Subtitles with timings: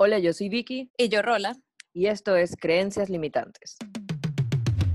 [0.00, 0.92] Hola, yo soy Vicky.
[0.96, 1.56] Y yo, Rola.
[1.92, 3.78] Y esto es Creencias Limitantes.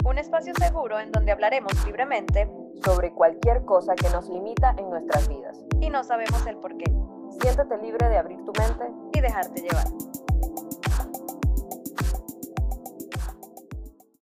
[0.06, 2.48] Un espacio seguro en donde hablaremos libremente
[2.85, 5.59] sobre cualquier cosa que nos limita en nuestras vidas.
[5.81, 6.85] Y no sabemos el por qué.
[7.42, 9.88] Siéntate libre de abrir tu mente y dejarte llevar.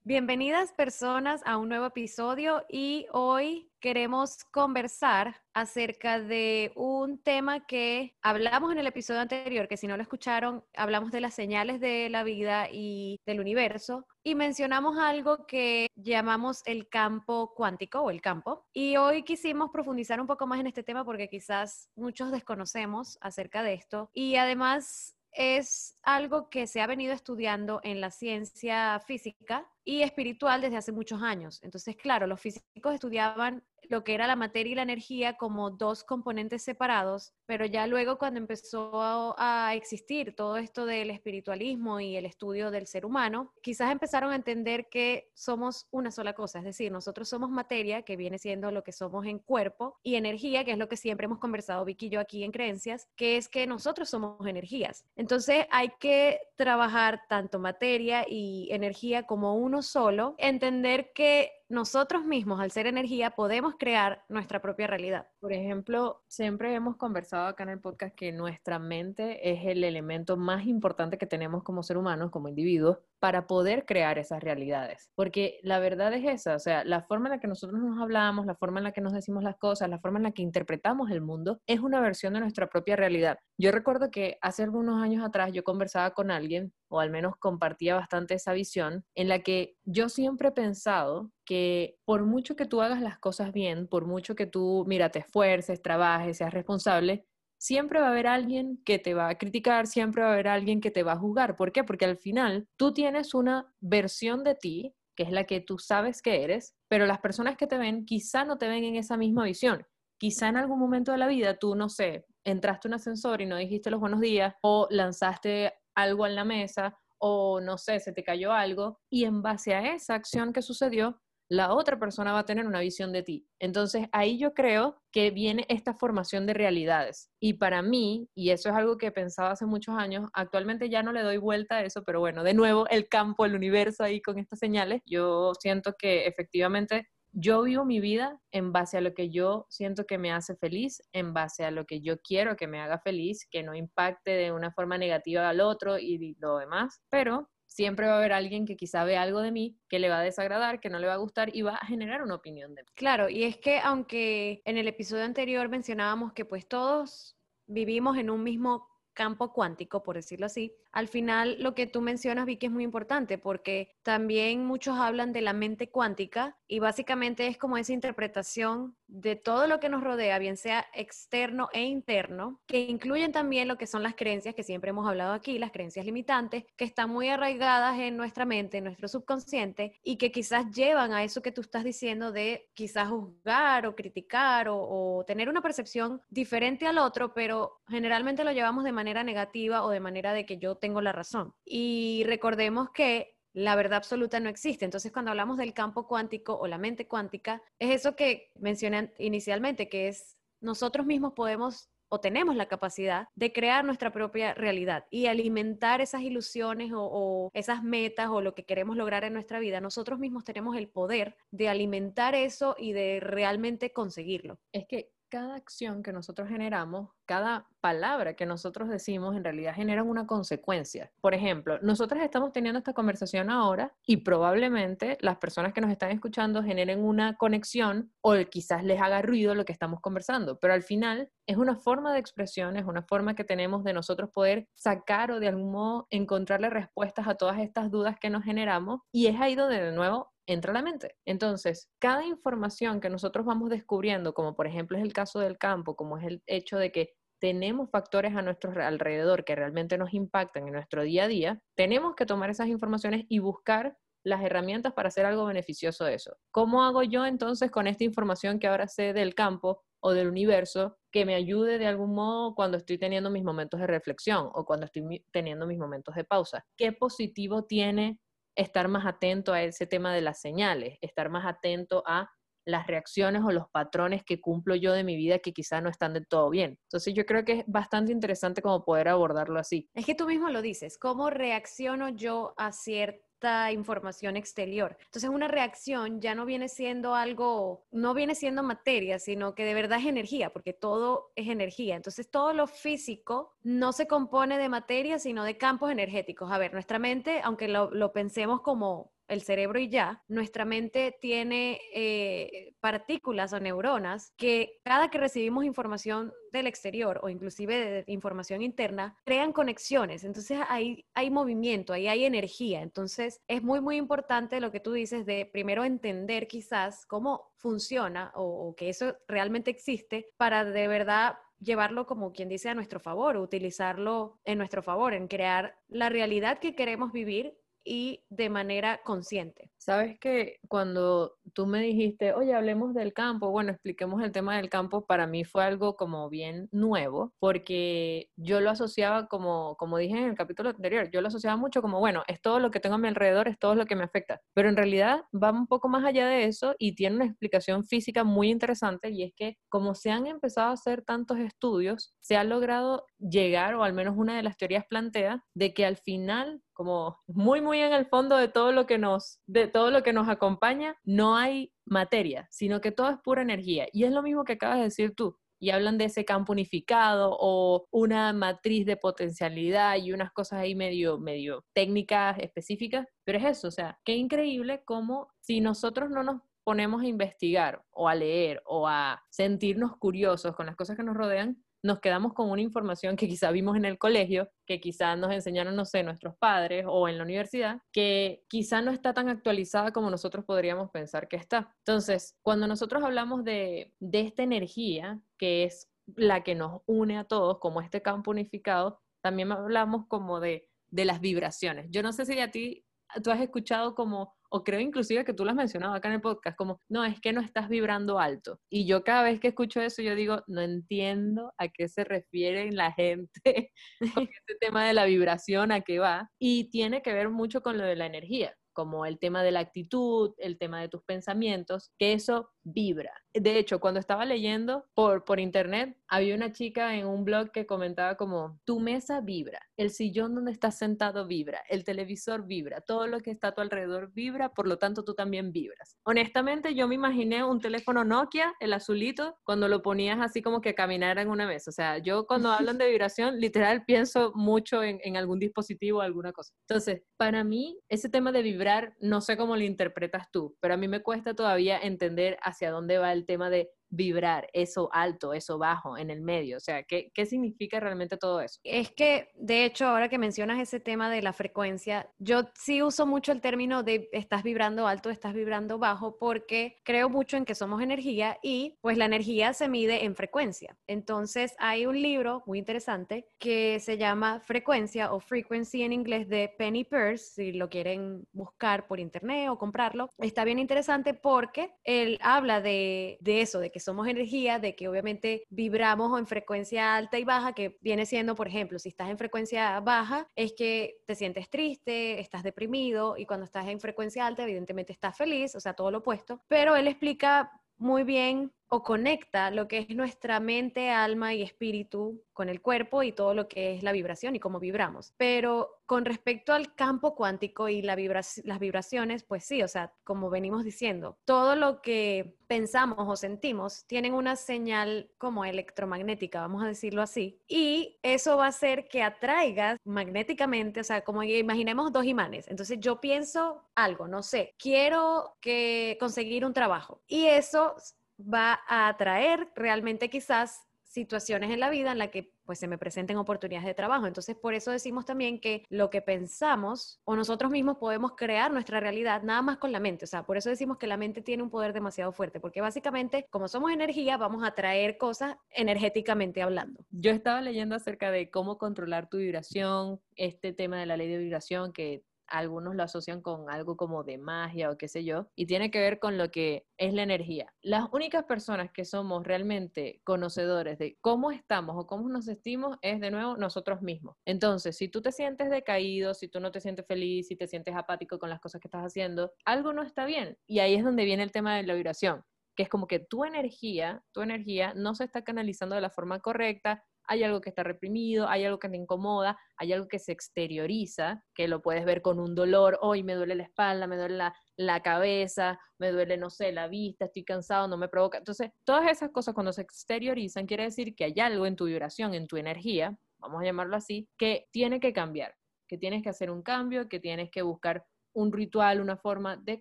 [0.04, 8.16] Bienvenidas personas a un nuevo episodio y hoy queremos conversar acerca de un tema que
[8.22, 12.08] hablamos en el episodio anterior, que si no lo escucharon, hablamos de las señales de
[12.11, 18.20] la vida y del universo y mencionamos algo que llamamos el campo cuántico o el
[18.20, 18.67] campo.
[18.72, 23.62] Y hoy quisimos profundizar un poco más en este tema porque quizás muchos desconocemos acerca
[23.62, 29.70] de esto y además es algo que se ha venido estudiando en la ciencia física
[29.84, 31.61] y espiritual desde hace muchos años.
[31.62, 36.05] Entonces, claro, los físicos estudiaban lo que era la materia y la energía como dos
[36.05, 42.27] componentes separados, pero ya luego cuando empezó a existir todo esto del espiritualismo y el
[42.27, 46.92] estudio del ser humano, quizás empezaron a entender que somos una sola cosa, es decir,
[46.92, 50.78] nosotros somos materia, que viene siendo lo que somos en cuerpo, y energía, que es
[50.78, 54.11] lo que siempre hemos conversado Vicky y yo aquí en Creencias, que es que nosotros
[54.11, 55.06] somos energías.
[55.17, 62.61] Entonces hay que trabajar tanto materia y energía como uno solo, entender que nosotros mismos,
[62.61, 65.28] al ser energía, podemos crear nuestra propia realidad.
[65.39, 70.36] Por ejemplo, siempre hemos conversado acá en el podcast que nuestra mente es el elemento
[70.36, 75.11] más importante que tenemos como ser humanos, como individuos, para poder crear esas realidades.
[75.14, 78.47] Porque la verdad es esa, o sea, la forma en la que nosotros nos hablamos,
[78.47, 81.11] la forma en la que nos decimos las cosas, la forma en la que interpretamos
[81.11, 83.39] el mundo, es una versión de nuestra propia realidad.
[83.58, 87.94] Yo recuerdo que hace algunos años atrás yo conversaba con alguien, o al menos compartía
[87.94, 92.83] bastante esa visión, en la que yo siempre he pensado que por mucho que tú
[92.83, 97.27] hagas las cosas bien, por mucho que tú, mira, te esfuerces, trabajes, seas responsable,
[97.59, 100.81] siempre va a haber alguien que te va a criticar, siempre va a haber alguien
[100.81, 101.56] que te va a juzgar.
[101.56, 101.84] ¿Por qué?
[101.84, 106.23] Porque al final tú tienes una versión de ti, que es la que tú sabes
[106.23, 109.45] que eres, pero las personas que te ven quizá no te ven en esa misma
[109.45, 109.85] visión.
[110.17, 113.46] Quizá en algún momento de la vida tú, no sé, entraste a un ascensor y
[113.46, 118.13] no dijiste los buenos días o lanzaste algo en la mesa o no sé, se
[118.13, 122.41] te cayó algo y en base a esa acción que sucedió, la otra persona va
[122.41, 123.47] a tener una visión de ti.
[123.59, 127.31] Entonces ahí yo creo que viene esta formación de realidades.
[127.41, 131.03] Y para mí, y eso es algo que he pensado hace muchos años, actualmente ya
[131.03, 134.20] no le doy vuelta a eso, pero bueno, de nuevo el campo, el universo ahí
[134.20, 139.14] con estas señales, yo siento que efectivamente yo vivo mi vida en base a lo
[139.14, 142.66] que yo siento que me hace feliz, en base a lo que yo quiero que
[142.66, 147.00] me haga feliz, que no impacte de una forma negativa al otro y lo demás,
[147.10, 150.18] pero siempre va a haber alguien que quizá ve algo de mí que le va
[150.18, 152.82] a desagradar, que no le va a gustar y va a generar una opinión de
[152.82, 152.88] mí.
[152.96, 157.36] Claro, y es que aunque en el episodio anterior mencionábamos que pues todos
[157.68, 162.44] vivimos en un mismo campo cuántico, por decirlo así, al final lo que tú mencionas,
[162.44, 167.47] vi que es muy importante porque también muchos hablan de la mente cuántica y básicamente
[167.47, 172.60] es como esa interpretación de todo lo que nos rodea, bien sea externo e interno,
[172.66, 176.04] que incluyen también lo que son las creencias que siempre hemos hablado aquí, las creencias
[176.04, 181.12] limitantes, que están muy arraigadas en nuestra mente, en nuestro subconsciente y que quizás llevan
[181.12, 185.62] a eso que tú estás diciendo de quizás juzgar o criticar o, o tener una
[185.62, 190.44] percepción diferente al otro, pero generalmente lo llevamos de manera negativa o de manera de
[190.44, 191.54] que yo tengo la razón.
[191.65, 194.84] Y recordemos que la verdad absoluta no existe.
[194.84, 199.88] Entonces, cuando hablamos del campo cuántico o la mente cuántica, es eso que mencioné inicialmente,
[199.88, 205.26] que es nosotros mismos podemos o tenemos la capacidad de crear nuestra propia realidad y
[205.26, 209.81] alimentar esas ilusiones o, esas metas o lo que queremos lograr en nuestra vida.
[209.81, 214.59] Nosotros mismos tenemos el poder de alimentar eso y de realmente conseguirlo.
[214.72, 220.02] Es que cada acción que nosotros generamos, cada palabra que nosotros decimos en realidad genera
[220.02, 221.12] una consecuencia.
[221.20, 226.10] Por ejemplo, nosotros estamos teniendo esta conversación ahora y probablemente las personas que nos están
[226.10, 230.82] escuchando generen una conexión o quizás les haga ruido lo que estamos conversando, pero al
[230.82, 235.30] final es una forma de expresión, es una forma que tenemos de nosotros poder sacar
[235.30, 239.40] o de algún modo encontrarle respuestas a todas estas dudas que nos generamos y es
[239.40, 241.16] ahí donde de nuevo entra a la mente.
[241.26, 245.94] Entonces, cada información que nosotros vamos descubriendo, como por ejemplo es el caso del campo,
[245.94, 250.66] como es el hecho de que tenemos factores a nuestro alrededor que realmente nos impactan
[250.66, 255.08] en nuestro día a día, tenemos que tomar esas informaciones y buscar las herramientas para
[255.08, 256.36] hacer algo beneficioso de eso.
[256.50, 260.96] ¿Cómo hago yo entonces con esta información que ahora sé del campo o del universo
[261.12, 264.86] que me ayude de algún modo cuando estoy teniendo mis momentos de reflexión o cuando
[264.86, 266.66] estoy teniendo mis momentos de pausa?
[266.76, 268.18] ¿Qué positivo tiene
[268.58, 272.28] estar más atento a ese tema de las señales, estar más atento a
[272.66, 276.12] las reacciones o los patrones que cumplo yo de mi vida que quizá no están
[276.12, 276.78] de todo bien.
[276.82, 279.88] Entonces yo creo que es bastante interesante como poder abordarlo así.
[279.94, 283.27] Es que tú mismo lo dices, ¿cómo reacciono yo a cierto
[283.73, 284.96] información exterior.
[285.05, 289.75] Entonces una reacción ya no viene siendo algo, no viene siendo materia, sino que de
[289.75, 291.96] verdad es energía, porque todo es energía.
[291.96, 296.50] Entonces todo lo físico no se compone de materia, sino de campos energéticos.
[296.50, 301.16] A ver, nuestra mente, aunque lo, lo pensemos como el cerebro y ya, nuestra mente
[301.20, 308.12] tiene eh, partículas o neuronas que cada que recibimos información del exterior o inclusive de
[308.12, 310.25] información interna, crean conexiones.
[310.25, 312.82] Entonces ahí hay movimiento, ahí hay energía.
[312.82, 318.32] Entonces es muy, muy importante lo que tú dices de primero entender quizás cómo funciona
[318.34, 323.00] o, o que eso realmente existe para de verdad llevarlo como quien dice a nuestro
[323.00, 327.58] favor, utilizarlo en nuestro favor, en crear la realidad que queremos vivir
[327.88, 329.70] y de manera consciente.
[329.79, 334.69] Sabes que cuando tú me dijiste, oye, hablemos del campo, bueno, expliquemos el tema del
[334.69, 340.19] campo, para mí fue algo como bien nuevo, porque yo lo asociaba como, como dije
[340.19, 342.96] en el capítulo anterior, yo lo asociaba mucho como, bueno, es todo lo que tengo
[342.96, 345.88] a mi alrededor, es todo lo que me afecta, pero en realidad va un poco
[345.88, 349.94] más allá de eso y tiene una explicación física muy interesante y es que como
[349.94, 354.37] se han empezado a hacer tantos estudios, se ha logrado llegar, o al menos una
[354.37, 358.46] de las teorías plantea, de que al final como muy, muy en el fondo de
[358.46, 362.92] todo lo que nos, de todo lo que nos acompaña, no hay materia, sino que
[362.92, 363.88] todo es pura energía.
[363.92, 365.36] Y es lo mismo que acabas de decir tú.
[365.58, 370.76] Y hablan de ese campo unificado o una matriz de potencialidad y unas cosas ahí
[370.76, 373.08] medio, medio técnicas específicas.
[373.24, 377.82] Pero es eso, o sea, qué increíble como si nosotros no nos ponemos a investigar
[377.90, 382.32] o a leer o a sentirnos curiosos con las cosas que nos rodean, nos quedamos
[382.34, 386.02] con una información que quizá vimos en el colegio, que quizá nos enseñaron, no sé,
[386.02, 390.90] nuestros padres o en la universidad, que quizá no está tan actualizada como nosotros podríamos
[390.90, 391.75] pensar que está.
[391.78, 397.25] Entonces, cuando nosotros hablamos de, de esta energía, que es la que nos une a
[397.25, 401.86] todos, como este campo unificado, también hablamos como de, de las vibraciones.
[401.90, 402.84] Yo no sé si a ti
[403.22, 406.20] tú has escuchado como o creo inclusive que tú lo has mencionado acá en el
[406.20, 408.60] podcast, como, no, es que no estás vibrando alto.
[408.70, 412.72] Y yo cada vez que escucho eso, yo digo, no entiendo a qué se refiere
[412.72, 413.72] la gente
[414.14, 416.30] con este tema de la vibración, a qué va.
[416.38, 419.58] Y tiene que ver mucho con lo de la energía como el tema de la
[419.58, 423.10] actitud, el tema de tus pensamientos, que eso vibra.
[423.40, 427.67] De hecho, cuando estaba leyendo por, por internet, había una chica en un blog que
[427.67, 433.06] comentaba como, tu mesa vibra, el sillón donde estás sentado vibra, el televisor vibra, todo
[433.06, 435.96] lo que está a tu alrededor vibra, por lo tanto tú también vibras.
[436.05, 440.75] Honestamente, yo me imaginé un teléfono Nokia, el azulito, cuando lo ponías así como que
[440.75, 441.70] caminara en una mesa.
[441.70, 446.02] O sea, yo cuando hablan de vibración, literal pienso mucho en, en algún dispositivo o
[446.02, 446.52] alguna cosa.
[446.69, 450.76] Entonces, para mí, ese tema de vibrar, no sé cómo lo interpretas tú, pero a
[450.76, 455.58] mí me cuesta todavía entender hacia dónde va el tema de vibrar, eso alto, eso
[455.58, 456.56] bajo, en el medio?
[456.56, 458.61] O sea, ¿qué, ¿qué, significa realmente todo eso?
[458.64, 463.06] Es que, de hecho, ahora que mencionas ese tema de la frecuencia, yo sí uso
[463.06, 467.55] mucho el término de estás vibrando alto, estás vibrando bajo, porque creo mucho en que
[467.55, 470.76] somos energía y pues la energía se mide en frecuencia.
[470.87, 476.55] Entonces, hay un libro muy interesante que se llama Frecuencia o Frequency en inglés de
[476.58, 480.11] Penny Pierce, si lo quieren buscar por internet o comprarlo.
[480.19, 484.88] Está bien interesante porque él habla de, de eso, de que somos energía, de que
[484.88, 489.19] obviamente vibramos en frecuencia alta y baja, que viene siendo, por ejemplo, si estás en
[489.19, 494.44] frecuencia baja, es que te sientes triste, estás deprimido, y cuando estás en frecuencia alta,
[494.44, 496.41] evidentemente estás feliz, o sea, todo lo opuesto.
[496.48, 502.22] Pero él explica muy bien o conecta lo que es nuestra mente, alma y espíritu
[502.32, 505.13] con el cuerpo y todo lo que es la vibración y cómo vibramos.
[505.17, 510.31] Pero con respecto al campo cuántico y la las vibraciones, pues sí, o sea, como
[510.31, 516.69] venimos diciendo, todo lo que pensamos o sentimos tienen una señal como electromagnética, vamos a
[516.69, 522.05] decirlo así, y eso va a hacer que atraigas magnéticamente, o sea, como imaginemos dos
[522.05, 522.47] imanes.
[522.49, 527.75] Entonces yo pienso algo, no sé, quiero que conseguir un trabajo y eso
[528.19, 532.79] va a atraer realmente quizás situaciones en la vida en la que pues se me
[532.79, 534.07] presenten oportunidades de trabajo.
[534.07, 538.81] Entonces, por eso decimos también que lo que pensamos o nosotros mismos podemos crear nuestra
[538.81, 540.07] realidad nada más con la mente.
[540.07, 543.27] O sea, por eso decimos que la mente tiene un poder demasiado fuerte, porque básicamente,
[543.29, 546.83] como somos energía, vamos a atraer cosas energéticamente hablando.
[546.91, 551.19] Yo estaba leyendo acerca de cómo controlar tu vibración, este tema de la ley de
[551.19, 555.47] vibración que algunos lo asocian con algo como de magia o qué sé yo, y
[555.47, 557.53] tiene que ver con lo que es la energía.
[557.63, 563.01] Las únicas personas que somos realmente conocedores de cómo estamos o cómo nos sentimos es
[563.01, 564.17] de nuevo nosotros mismos.
[564.25, 567.75] Entonces, si tú te sientes decaído, si tú no te sientes feliz, si te sientes
[567.75, 570.37] apático con las cosas que estás haciendo, algo no está bien.
[570.47, 572.25] Y ahí es donde viene el tema de la vibración
[572.59, 576.19] que es como que tu energía, tu energía no se está canalizando de la forma
[576.19, 580.12] correcta, hay algo que está reprimido, hay algo que te incomoda, hay algo que se
[580.12, 584.17] exterioriza, que lo puedes ver con un dolor, hoy me duele la espalda, me duele
[584.17, 588.19] la, la, cabeza, me duele, no sé, la vista, estoy cansado, no me provoca.
[588.19, 592.15] Entonces, todas esas cosas cuando se exteriorizan, quiere decir que hay algo en tu vibración,
[592.15, 595.35] en tu energía, vamos a llamarlo así, que tiene que cambiar,
[595.67, 599.61] que tienes que hacer un cambio, que tienes que buscar un ritual, una forma de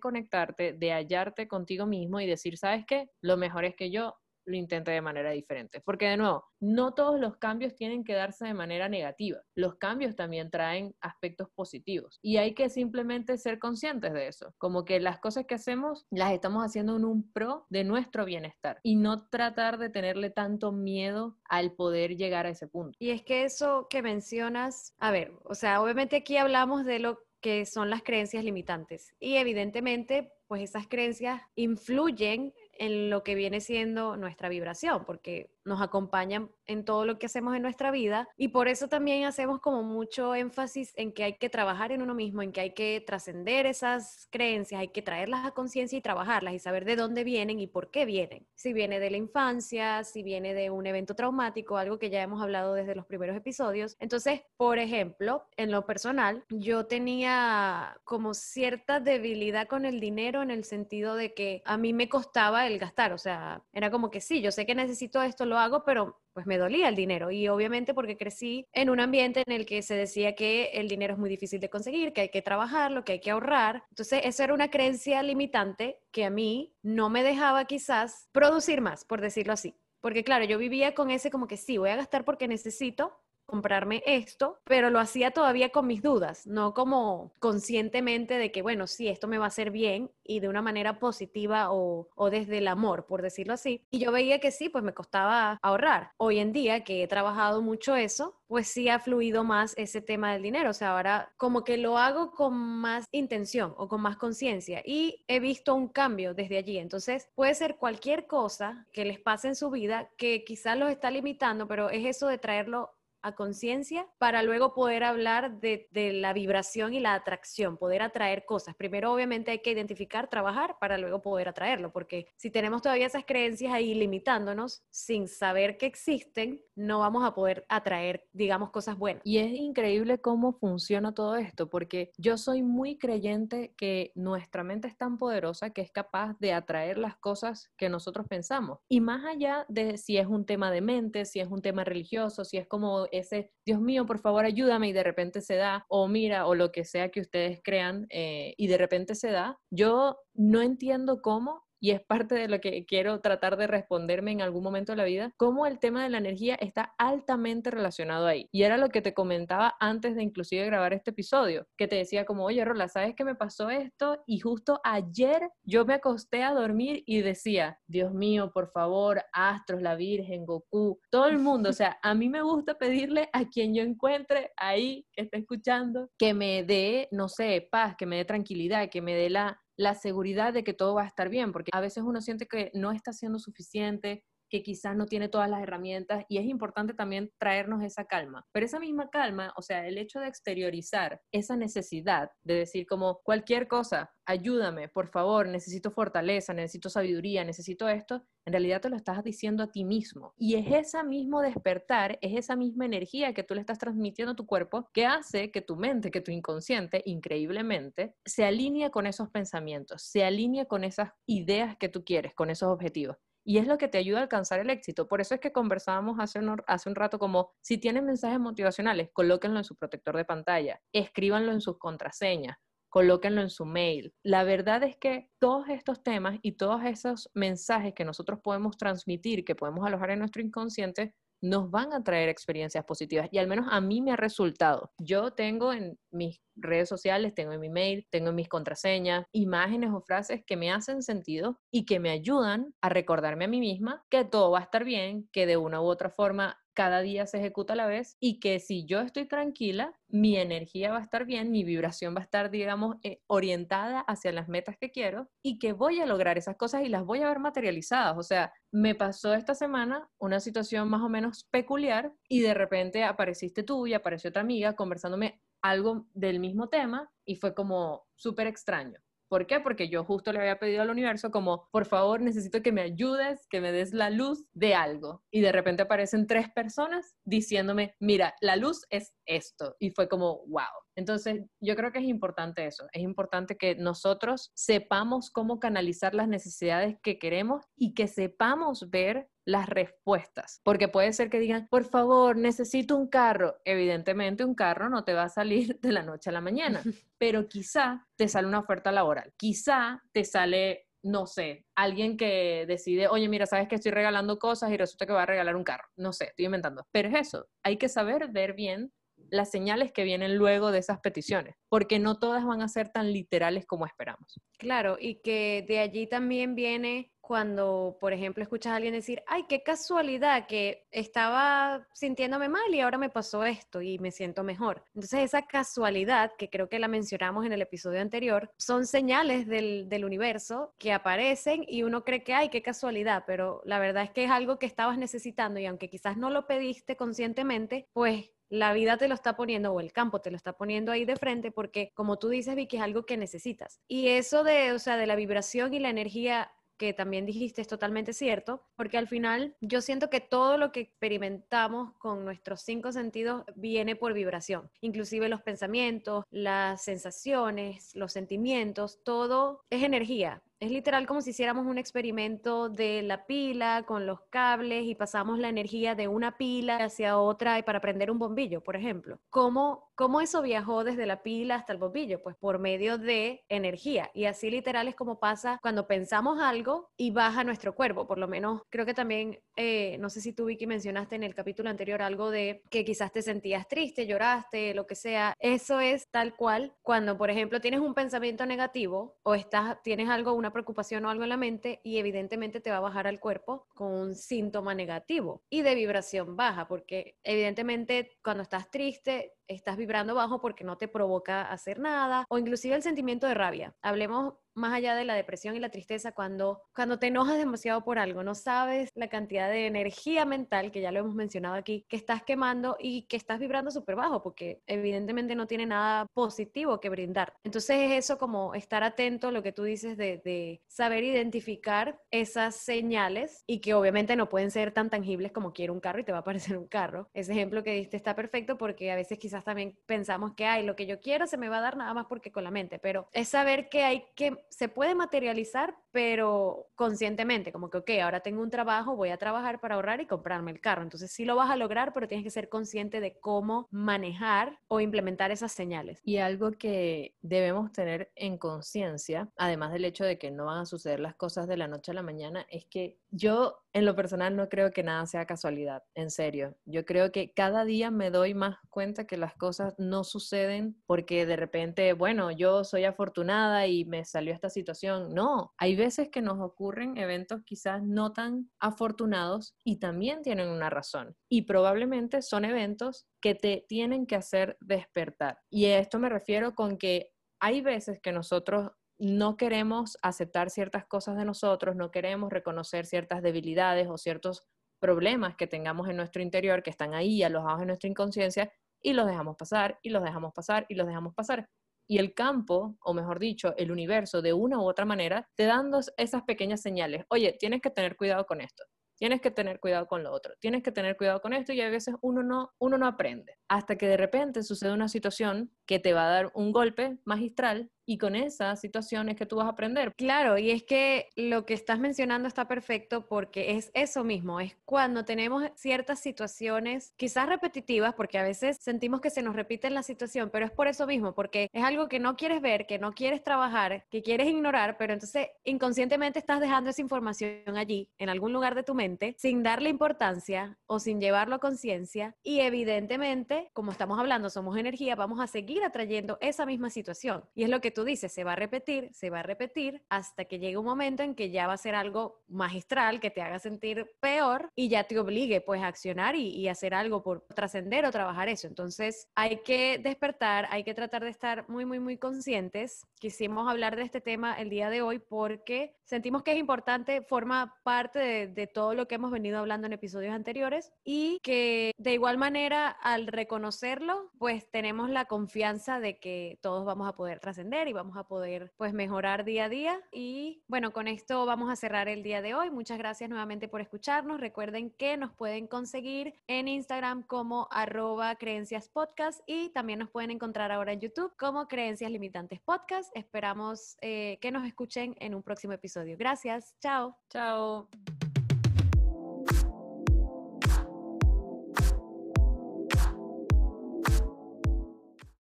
[0.00, 3.08] conectarte, de hallarte contigo mismo y decir, ¿sabes qué?
[3.22, 4.14] Lo mejor es que yo
[4.48, 5.80] lo intente de manera diferente.
[5.80, 9.40] Porque de nuevo, no todos los cambios tienen que darse de manera negativa.
[9.54, 14.54] Los cambios también traen aspectos positivos y hay que simplemente ser conscientes de eso.
[14.58, 18.80] Como que las cosas que hacemos las estamos haciendo en un pro de nuestro bienestar
[18.82, 22.96] y no tratar de tenerle tanto miedo al poder llegar a ese punto.
[22.98, 27.18] Y es que eso que mencionas, a ver, o sea, obviamente aquí hablamos de lo
[27.40, 33.60] que son las creencias limitantes y evidentemente pues esas creencias influyen en lo que viene
[33.60, 38.48] siendo nuestra vibración, porque nos acompañan en todo lo que hacemos en nuestra vida y
[38.48, 42.42] por eso también hacemos como mucho énfasis en que hay que trabajar en uno mismo,
[42.42, 46.58] en que hay que trascender esas creencias, hay que traerlas a conciencia y trabajarlas y
[46.58, 48.46] saber de dónde vienen y por qué vienen.
[48.54, 52.42] Si viene de la infancia, si viene de un evento traumático, algo que ya hemos
[52.42, 53.96] hablado desde los primeros episodios.
[54.00, 60.50] Entonces, por ejemplo, en lo personal, yo tenía como cierta debilidad con el dinero en
[60.50, 64.20] el sentido de que a mí me costaba el gastar, o sea, era como que
[64.20, 67.48] sí, yo sé que necesito esto, lo hago, pero pues me dolía el dinero y
[67.48, 71.18] obviamente porque crecí en un ambiente en el que se decía que el dinero es
[71.18, 73.82] muy difícil de conseguir, que hay que trabajarlo, que hay que ahorrar.
[73.90, 79.04] Entonces, eso era una creencia limitante que a mí no me dejaba quizás producir más,
[79.04, 79.74] por decirlo así.
[80.00, 84.02] Porque claro, yo vivía con ese como que sí, voy a gastar porque necesito, comprarme
[84.04, 89.08] esto, pero lo hacía todavía con mis dudas, no como conscientemente de que, bueno, sí,
[89.08, 93.06] esto me va a hacer bien y de una manera positiva o, desde el amor,
[93.06, 93.82] por decirlo así.
[93.90, 96.12] Y yo veía que sí, pues me costaba ahorrar.
[96.18, 100.34] Hoy en día que he trabajado mucho eso, pues sí ha fluido más ese tema
[100.34, 100.68] del dinero.
[100.68, 105.24] O sea, ahora como que lo hago con más intención o con más conciencia y
[105.26, 106.76] he visto un cambio desde allí.
[106.76, 111.10] Entonces, puede ser cualquier cosa que les pase en su vida que quizás los está
[111.10, 116.94] limitando, pero es eso de traerlo a conciencia para luego poder hablar de, la vibración
[116.94, 118.74] y la atracción, poder atraer cosas.
[118.76, 123.24] Primero, obviamente, hay que identificar, trabajar para luego poder atraerlo, porque si tenemos todavía esas
[123.24, 129.22] creencias ahí limitándonos sin saber que existen, no vamos a poder atraer, digamos, cosas buenas.
[129.24, 134.88] Y es increíble cómo funciona todo esto, porque yo soy muy creyente que nuestra mente
[134.88, 138.78] es tan poderosa que es capaz de atraer las cosas que nosotros pensamos.
[138.88, 142.44] Y más allá de si es un tema de mente, si es un tema religioso,
[142.44, 146.08] si es como ese, Dios mío, por favor ayúdame y de repente se da, o
[146.08, 150.18] mira, o lo que sea que ustedes crean eh, y de repente se da, yo
[150.34, 154.62] no entiendo cómo y es parte de lo que quiero tratar de responderme en algún
[154.62, 158.48] momento de la vida, cómo el tema de la energía está altamente relacionado ahí.
[158.52, 162.24] Y era lo que te comentaba antes de inclusive grabar este episodio, que te decía
[162.24, 164.22] como, oye, Rola, ¿sabes que me pasó esto?
[164.26, 169.82] Y justo ayer yo me acosté a dormir y decía, Dios mío, por favor, Astros,
[169.82, 173.74] la Virgen, Goku, todo el mundo, o sea, a mí me gusta pedirle a quien
[173.74, 178.24] yo encuentre ahí que esté escuchando que me dé, no sé, paz, que me dé
[178.24, 181.70] tranquilidad, que me dé la la seguridad de que todo va a estar bien, porque
[181.72, 185.62] a veces uno siente que no está siendo suficiente, que quizás no tiene todas las
[185.62, 188.46] herramientas y es importante también traernos esa calma.
[188.52, 193.20] Pero esa misma calma, o sea, el hecho de exteriorizar esa necesidad de decir como
[193.22, 198.96] cualquier cosa, ayúdame, por favor, necesito fortaleza, necesito sabiduría, necesito esto, en realidad te lo
[198.96, 200.34] estás diciendo a ti mismo.
[200.36, 204.36] Y es ese mismo despertar, es esa misma energía que tú le estás transmitiendo a
[204.36, 209.30] tu cuerpo que hace que tu mente, que tu inconsciente, increíblemente, se alinee con esos
[209.30, 213.16] pensamientos, se alinee con esas ideas que tú quieres, con esos objetivos
[213.48, 215.08] y es lo que te ayuda a alcanzar el éxito.
[215.08, 219.56] Por eso es que conversábamos hace un, un rato como si tienen mensajes motivacionales, colóquenlo
[219.56, 222.58] en su protector de pantalla, escríbanlo en sus contraseñas,
[222.90, 224.12] colóquenlo en su mail.
[224.22, 229.46] La verdad es que todos estos temas y todos esos mensajes que nosotros podemos transmitir,
[229.46, 233.66] que podemos alojar en nuestro inconsciente, nos van a traer experiencias positivas y al menos
[233.70, 234.90] a mí me ha resultado.
[234.98, 239.90] Yo tengo en mis redes sociales, tengo en mi mail, tengo en mis contraseñas, imágenes
[239.92, 244.04] o frases que me hacen sentido y que me ayudan a recordarme a mí misma
[244.10, 247.38] que todo va a estar bien, que de una u otra forma cada día se
[247.38, 251.24] ejecuta a la vez y que si yo estoy tranquila, mi energía va a estar
[251.24, 255.58] bien, mi vibración va a estar, digamos, eh, orientada hacia las metas que quiero y
[255.58, 258.16] que voy a lograr esas cosas y las voy a ver materializadas.
[258.16, 263.02] O sea, me pasó esta semana una situación más o menos peculiar y de repente
[263.02, 268.46] apareciste tú y apareció otra amiga conversándome algo del mismo tema y fue como súper
[268.46, 269.60] extraño ¿Por qué?
[269.60, 273.46] Porque yo justo le había pedido al universo como, por favor, necesito que me ayudes,
[273.50, 275.22] que me des la luz de algo.
[275.30, 279.76] Y de repente aparecen tres personas diciéndome, mira, la luz es esto.
[279.78, 280.62] Y fue como, wow.
[280.96, 282.86] Entonces, yo creo que es importante eso.
[282.92, 289.28] Es importante que nosotros sepamos cómo canalizar las necesidades que queremos y que sepamos ver
[289.48, 293.56] las respuestas, porque puede ser que digan, por favor, necesito un carro.
[293.64, 296.82] Evidentemente un carro no te va a salir de la noche a la mañana,
[297.18, 303.08] pero quizá te sale una oferta laboral, quizá te sale no sé, alguien que decide,
[303.08, 305.84] oye, mira, sabes que estoy regalando cosas y resulta que va a regalar un carro.
[305.96, 306.86] No sé, estoy inventando.
[306.90, 308.92] Pero es eso, hay que saber ver bien
[309.30, 313.12] las señales que vienen luego de esas peticiones, porque no todas van a ser tan
[313.12, 314.40] literales como esperamos.
[314.58, 319.44] Claro, y que de allí también viene cuando, por ejemplo, escuchas a alguien decir, ay,
[319.50, 324.82] qué casualidad que estaba sintiéndome mal y ahora me pasó esto y me siento mejor.
[324.94, 329.90] Entonces, esa casualidad, que creo que la mencionamos en el episodio anterior, son señales del,
[329.90, 334.10] del universo que aparecen y uno cree que, ay, qué casualidad, pero la verdad es
[334.10, 338.72] que es algo que estabas necesitando y aunque quizás no lo pediste conscientemente, pues la
[338.72, 341.50] vida te lo está poniendo o el campo te lo está poniendo ahí de frente
[341.50, 345.06] porque como tú dices Vicky es algo que necesitas y eso de o sea de
[345.06, 349.82] la vibración y la energía que también dijiste es totalmente cierto, porque al final yo
[349.82, 355.42] siento que todo lo que experimentamos con nuestros cinco sentidos viene por vibración, inclusive los
[355.42, 360.40] pensamientos, las sensaciones, los sentimientos, todo es energía.
[360.60, 365.38] Es literal como si hiciéramos un experimento de la pila con los cables y pasamos
[365.38, 369.20] la energía de una pila hacia otra y para prender un bombillo, por ejemplo.
[369.30, 372.22] ¿Cómo, ¿Cómo eso viajó desde la pila hasta el bombillo?
[372.22, 374.12] Pues por medio de energía.
[374.14, 378.06] Y así literal es como pasa cuando pensamos algo y baja nuestro cuerpo.
[378.06, 381.34] Por lo menos creo que también, eh, no sé si tú Vicky mencionaste en el
[381.34, 385.34] capítulo anterior algo de que quizás te sentías triste, lloraste, lo que sea.
[385.40, 390.32] Eso es tal cual cuando, por ejemplo, tienes un pensamiento negativo o estás, tienes algo,
[390.34, 393.66] una preocupación o algo en la mente y evidentemente te va a bajar al cuerpo
[393.74, 400.14] con un síntoma negativo y de vibración baja, porque evidentemente cuando estás triste estás vibrando
[400.14, 403.74] bajo porque no te provoca hacer nada o inclusive el sentimiento de rabia.
[403.82, 407.98] Hablemos más allá de la depresión y la tristeza, cuando, cuando te enojas demasiado por
[407.98, 411.96] algo, no sabes la cantidad de energía mental, que ya lo hemos mencionado aquí, que
[411.96, 416.88] estás quemando y que estás vibrando súper bajo, porque evidentemente no tiene nada positivo que
[416.88, 417.34] brindar.
[417.44, 422.56] Entonces es eso como estar atento a lo que tú dices de, saber identificar esas
[422.56, 426.12] señales y que obviamente no pueden ser tan tangibles como quiero un carro y te
[426.12, 427.08] va a aparecer un carro.
[427.14, 430.76] Ese ejemplo que diste está perfecto porque a veces quizás también pensamos que, hay lo
[430.76, 433.08] que yo quiero se me va a dar nada más porque con la mente, pero
[433.12, 438.42] es saber que hay que se puede materializar, pero conscientemente, como que, ok, ahora tengo
[438.42, 440.82] un trabajo, voy a trabajar para ahorrar y comprarme el carro.
[440.82, 444.80] Entonces sí lo vas a lograr, pero tienes que ser consciente de cómo manejar o
[444.80, 446.00] implementar esas señales.
[446.04, 450.66] Y algo que debemos tener en conciencia, además del hecho de que no van a
[450.66, 454.36] suceder las cosas de la noche a la mañana, es que yo en lo personal
[454.36, 456.56] no creo que nada sea casualidad, en serio.
[456.64, 461.26] Yo creo que cada día me doy más cuenta que las cosas no suceden porque
[461.26, 465.14] de repente, bueno, yo soy afortunada y me salió esta situación.
[465.14, 470.68] No, hay veces que nos ocurren eventos quizás no tan afortunados y también tienen una
[470.68, 471.16] razón.
[471.28, 475.38] Y probablemente son eventos que te tienen que hacer despertar.
[475.50, 480.84] Y a esto me refiero con que hay veces que nosotros no queremos aceptar ciertas
[480.84, 484.42] cosas de nosotros, no queremos reconocer ciertas debilidades o ciertos
[484.80, 489.06] problemas que tengamos en nuestro interior, que están ahí alojados en nuestra inconsciencia, y los
[489.06, 491.48] dejamos pasar, y los dejamos pasar, y los dejamos pasar.
[491.88, 495.80] Y el campo, o mejor dicho, el universo, de una u otra manera, te dando
[495.96, 497.04] esas pequeñas señales.
[497.08, 498.64] Oye, tienes que tener cuidado con esto
[498.98, 501.70] tienes que tener cuidado con lo otro, tienes que tener cuidado con esto y a
[501.70, 505.92] veces uno no, uno no aprende hasta que de repente sucede una situación que te
[505.92, 509.50] va a dar un golpe magistral y con esa situación es que tú vas a
[509.50, 509.94] aprender.
[509.96, 514.54] Claro, y es que lo que estás mencionando está perfecto porque es eso mismo, es
[514.66, 519.82] cuando tenemos ciertas situaciones quizás repetitivas, porque a veces sentimos que se nos repite la
[519.82, 522.92] situación, pero es por eso mismo, porque es algo que no quieres ver, que no
[522.92, 528.34] quieres trabajar, que quieres ignorar, pero entonces inconscientemente estás dejando esa información allí, en algún
[528.34, 533.72] lugar de tu mente, sin darle importancia o sin llevarlo a conciencia y evidentemente, como
[533.72, 537.24] estamos hablando, somos energía, vamos a seguir atrayendo esa misma situación.
[537.34, 540.24] Y es lo que tú dices, se va a repetir, se va a repetir hasta
[540.24, 543.38] que llegue un momento en que ya va a ser algo magistral que te haga
[543.38, 547.90] sentir peor y ya te obligue pues a accionar y, hacer algo por trascender o
[547.90, 548.46] trabajar eso.
[548.46, 552.86] Entonces hay que despertar, hay que tratar de estar muy, muy, muy conscientes.
[552.98, 557.54] Quisimos hablar de este tema el día de hoy porque sentimos que es importante, forma
[557.64, 562.16] parte de todo lo que hemos venido hablando en episodios anteriores y que de igual
[562.16, 567.72] manera al reconocerlo, pues tenemos la confianza de que todos vamos a poder trascender y
[567.72, 569.80] vamos a poder pues mejorar día a día.
[569.92, 572.50] Y bueno, con esto vamos a cerrar el día de hoy.
[572.50, 574.20] Muchas gracias nuevamente por escucharnos.
[574.20, 580.10] Recuerden que nos pueden conseguir en Instagram como arroba creencias podcast y también nos pueden
[580.10, 582.90] encontrar ahora en YouTube como creencias limitantes podcast.
[582.96, 585.96] Esperamos eh, que nos escuchen en un próximo episodio.
[585.98, 586.54] Gracias.
[586.60, 586.96] Chao.
[587.10, 587.68] Chao.